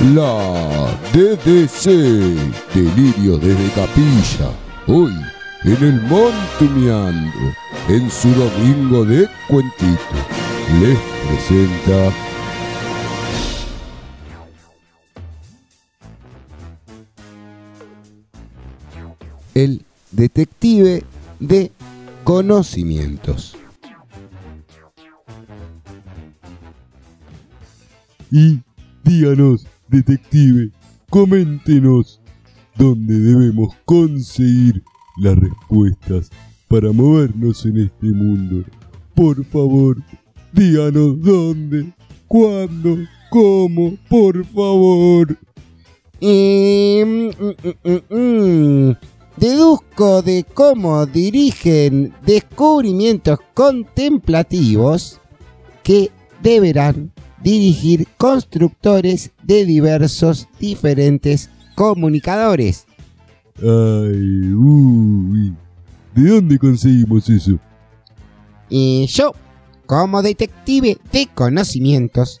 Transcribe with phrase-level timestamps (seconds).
[0.00, 1.86] La DDC,
[2.72, 4.52] Delirio desde Capilla,
[4.86, 5.12] hoy
[5.64, 7.52] en el Montumiando,
[7.88, 9.98] en su domingo de cuentito,
[10.80, 10.96] les
[11.26, 12.12] presenta
[19.54, 21.02] el detective
[21.40, 21.72] de
[22.22, 23.56] conocimientos.
[28.30, 28.60] Y
[29.02, 30.70] díganos, detective,
[31.10, 32.20] coméntenos
[32.76, 34.82] dónde debemos conseguir
[35.18, 36.30] las respuestas
[36.68, 38.64] para movernos en este mundo.
[39.14, 39.96] Por favor,
[40.52, 41.92] díganos dónde,
[42.26, 42.98] cuándo,
[43.30, 45.36] cómo, por favor.
[46.20, 47.30] Mm,
[49.38, 55.20] Deduzco de cómo dirigen descubrimientos contemplativos
[55.84, 56.10] que
[56.42, 62.86] deberán dirigir constructores de diversos diferentes comunicadores.
[63.58, 65.54] Ay, uy.
[66.14, 67.58] ¿De dónde conseguimos eso?
[68.68, 69.32] Y yo,
[69.86, 72.40] como detective de conocimientos,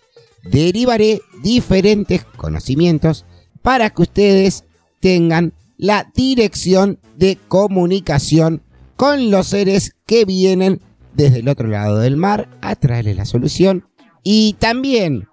[0.50, 3.24] derivaré diferentes conocimientos
[3.62, 4.64] para que ustedes
[5.00, 8.62] tengan la dirección de comunicación
[8.96, 10.80] con los seres que vienen
[11.14, 13.84] desde el otro lado del mar a traerles la solución.
[14.30, 15.26] Y también,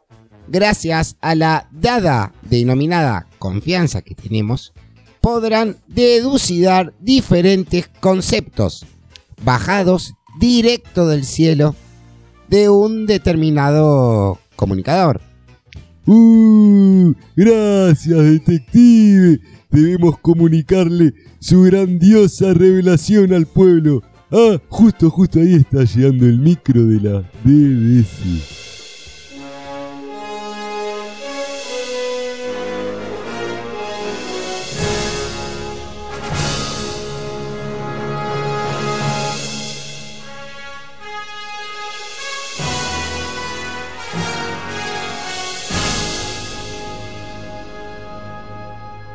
[0.48, 4.72] gracias a la dada denominada confianza que tenemos,
[5.20, 8.86] podrán deducidar diferentes conceptos
[9.44, 11.76] bajados directo del cielo
[12.48, 15.20] de un determinado comunicador.
[16.06, 17.14] ¡Uh!
[17.36, 19.42] Gracias, detective.
[19.72, 24.04] Debemos comunicarle su grandiosa revelación al pueblo.
[24.32, 28.65] Ah, justo, justo ahí está llegando el micro de la DDC.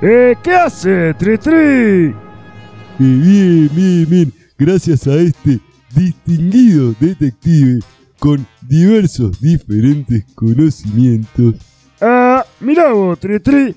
[0.03, 2.15] Eh, ¿Qué hace, Tri Tri?
[2.99, 4.33] bien, bien, bien.
[4.59, 5.61] Gracias a este
[5.94, 7.81] distinguido detective
[8.19, 11.55] con diversos diferentes conocimientos.
[12.00, 13.77] Ah, mira vos, Tri Tri.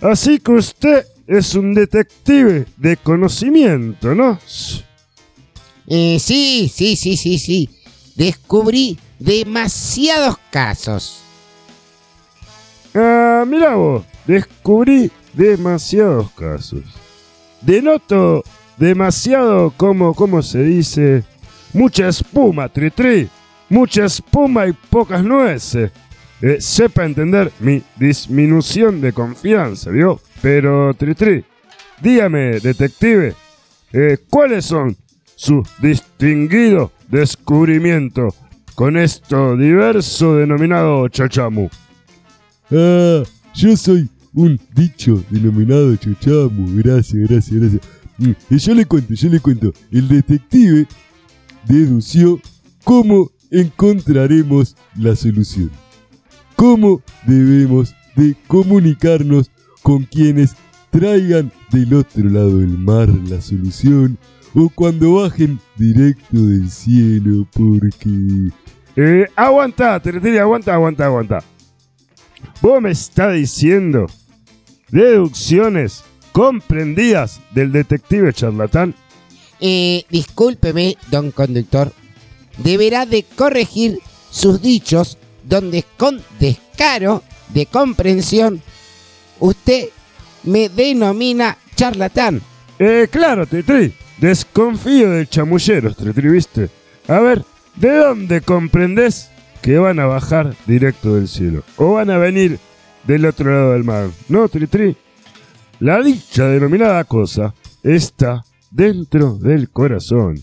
[0.00, 4.38] Así que usted es un detective de conocimiento, ¿no?
[5.86, 7.70] Eh, sí, sí, sí, sí, sí.
[8.16, 11.20] Descubrí demasiados casos.
[12.94, 16.82] Ah, mira vos, descubrí demasiados casos.
[17.60, 18.42] Denoto
[18.76, 21.24] demasiado, como, como se dice,
[21.72, 23.28] mucha espuma, tri, tri.
[23.68, 25.90] Mucha espuma y pocas nueces.
[26.42, 30.20] Eh, sepa entender mi disminución de confianza, ¿vio?
[30.42, 31.44] Pero, tri, tri,
[32.02, 33.34] dígame, detective,
[33.92, 34.96] eh, ¿cuáles son
[35.36, 38.34] sus distinguidos descubrimientos
[38.74, 41.70] con esto diverso denominado chachamu?
[42.70, 43.22] Ah,
[43.54, 46.76] yo soy un dicho denominado chochamu.
[46.76, 47.82] Gracias, gracias, gracias.
[48.18, 49.72] Mm, y yo le cuento, yo le cuento.
[49.90, 50.86] El detective
[51.66, 52.40] dedució
[52.82, 55.70] cómo encontraremos la solución.
[56.56, 59.50] Cómo debemos de comunicarnos
[59.82, 60.54] con quienes
[60.90, 64.16] traigan del otro lado del mar la solución
[64.54, 68.50] o cuando bajen directo del cielo porque...
[68.96, 71.44] Eh, aguanta, Tereteria, aguanta, aguanta, aguanta.
[72.62, 74.06] Vos me estás diciendo
[74.90, 78.94] deducciones comprendidas del detective charlatán.
[79.60, 81.92] Eh, discúlpeme, don conductor.
[82.58, 84.00] Deberá de corregir
[84.30, 88.62] sus dichos donde con descaro de comprensión
[89.38, 89.88] usted
[90.42, 92.42] me denomina charlatán.
[92.78, 93.94] Eh, claro, Tetri.
[94.18, 96.70] Desconfío del chamullero, Tetri, ¿viste?
[97.08, 97.44] A ver,
[97.76, 99.28] ¿de dónde comprendes
[99.60, 101.62] que van a bajar directo del cielo?
[101.76, 102.58] ¿O van a venir
[103.06, 104.08] del otro lado del mar.
[104.28, 104.96] No, Tri Tri.
[105.80, 110.36] La dicha denominada cosa está dentro del corazón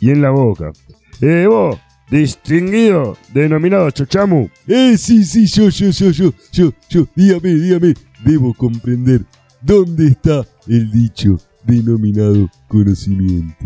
[0.00, 0.72] y en la boca.
[1.20, 1.78] Eh, vos,
[2.10, 4.48] distinguido, denominado Chochamu.
[4.66, 7.94] Eh, sí, sí, yo, yo, yo, yo, yo, yo, dígame, dígame.
[8.24, 9.24] Debo comprender
[9.60, 13.64] dónde está el dicho denominado conocimiento.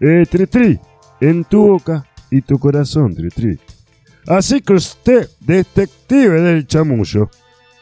[0.00, 0.80] Eh, Tri Tri,
[1.20, 3.58] en tu boca y tu corazón, Tri Tri.
[4.26, 7.30] Así que usted, detective del chamullo,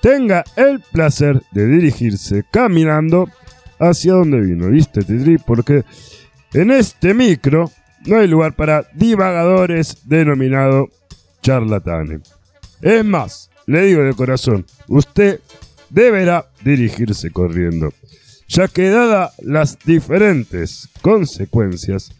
[0.00, 3.28] tenga el placer de dirigirse caminando
[3.78, 5.38] hacia donde vino, ¿viste, Titri?
[5.38, 5.84] Porque
[6.52, 7.70] en este micro
[8.06, 10.88] no hay lugar para divagadores denominados
[11.42, 12.20] charlatanes.
[12.80, 15.40] Es más, le digo de corazón, usted
[15.90, 17.92] deberá dirigirse corriendo,
[18.48, 22.12] ya que dada las diferentes consecuencias,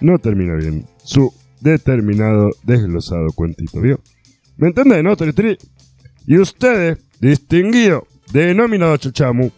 [0.00, 4.00] no termina bien su determinado desglosado cuentito, ¿vio?
[4.56, 5.56] ¿Me entiende, no, Tritri?
[6.26, 9.50] Y ustedes, distinguido, denominado Chachamu,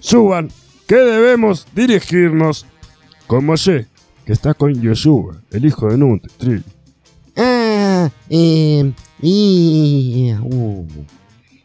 [0.00, 0.50] suban
[0.86, 2.66] que debemos dirigirnos
[3.26, 3.86] con Moshe,
[4.24, 6.62] que está con Yoshua, el hijo de Nun, Tritri.
[7.36, 10.86] Ah, eh, y, uh,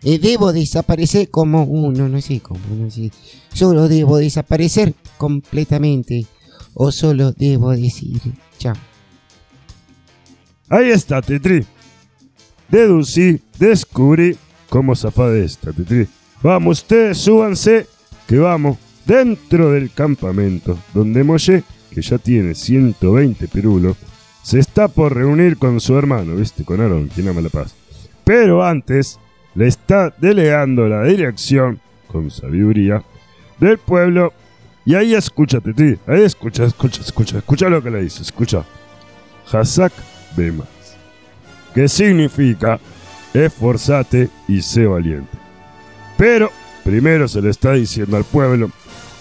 [0.03, 3.11] eh, debo desaparecer como uno, no sé cómo, no sé.
[3.53, 6.25] Solo debo desaparecer completamente
[6.73, 8.19] o solo debo decir
[8.57, 8.75] chao.
[10.69, 11.65] Ahí está, Titri.
[12.69, 14.37] Deducí, descubrí
[14.71, 16.07] cómo zafar de esta, Titri.
[16.41, 17.87] Vamos, ustedes súbanse,
[18.25, 21.63] que vamos dentro del campamento, donde Moshe,
[21.93, 23.97] que ya tiene 120 perulos,
[24.41, 26.63] se está por reunir con su hermano, ¿viste?
[26.63, 27.75] Con Aaron, quien ama la paz.
[28.23, 29.19] Pero antes,
[29.55, 33.03] le está delegando la dirección, con sabiduría,
[33.59, 34.31] del pueblo.
[34.85, 38.63] Y ahí escucha, Titri, ahí escucha, escucha, escucha, escucha lo que le dice, escucha.
[39.51, 39.91] Hazak
[40.37, 40.95] Bemas.
[41.75, 42.79] Que significa
[43.33, 45.37] esforzate y sé valiente.
[46.17, 46.49] Pero
[46.83, 48.69] primero se le está diciendo al pueblo,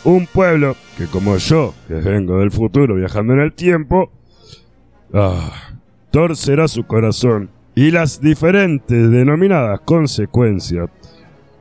[0.05, 4.11] un pueblo que como yo, que vengo del futuro viajando en el tiempo,
[5.13, 5.53] ah,
[6.11, 10.91] torcerá su corazón y las diferentes denominadas consecuencias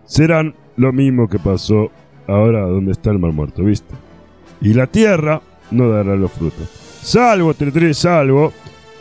[0.06, 1.92] serán lo mismo que pasó
[2.28, 3.94] ahora donde está el mar muerto, ¿viste?
[4.62, 5.42] Y la tierra
[5.72, 6.68] no dará los frutos.
[7.02, 8.52] Salvo, Tritri, salvo,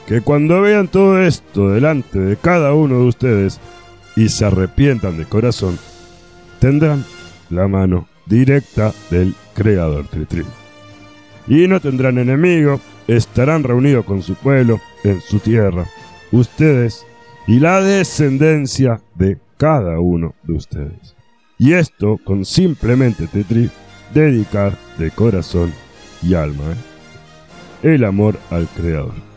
[0.08, 3.60] que cuando vean todo esto delante de cada uno de ustedes
[4.16, 5.78] y se arrepientan de corazón,
[6.60, 7.04] tendrán
[7.50, 10.44] la mano directa del Creador Tritri.
[11.46, 15.84] Y no tendrán enemigo, estarán reunidos con su pueblo en su tierra,
[16.32, 17.04] ustedes
[17.46, 21.16] y la descendencia de cada uno de ustedes.
[21.58, 23.68] Y esto con simplemente Tritri
[24.14, 25.70] dedicar de corazón
[26.22, 26.64] y alma
[27.82, 27.94] ¿eh?
[27.94, 29.28] el amor al Creador.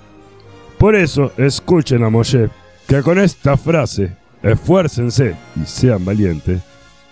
[0.81, 2.49] Por eso escuchen a Moshe
[2.87, 6.59] que con esta frase, esfuércense y sean valientes,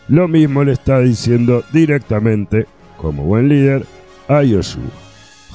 [0.07, 2.65] lo mismo le está diciendo directamente,
[2.97, 3.85] como buen líder,
[4.27, 4.89] a Yoshua,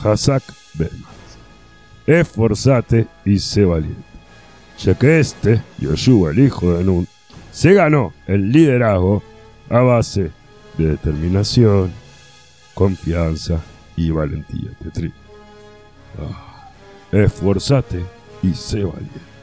[0.01, 0.45] Hazak
[0.75, 0.95] Bemas.
[2.07, 4.05] Esforzate y sé valiente.
[4.79, 7.09] Ya que este, Yoshua, el hijo de Nun,
[7.51, 9.25] se ganó el liderazgo
[9.69, 10.31] a base
[10.79, 11.91] de determinación,
[12.75, 13.61] confianza
[13.97, 14.71] y valentía.
[16.17, 16.54] Ah,
[17.15, 18.05] esforzate
[18.43, 19.34] y sé valiente.